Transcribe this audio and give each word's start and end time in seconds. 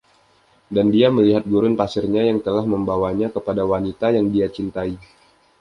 Dan 0.75 0.85
dia 0.95 1.07
melihat 1.17 1.43
gurun 1.51 1.73
pasirnya 1.81 2.23
yang 2.29 2.39
telah 2.45 2.65
membawanya 2.73 3.27
kepada 3.35 3.61
wanita 3.71 4.07
yang 4.17 4.27
dia 4.33 4.47
cintai. 4.55 4.91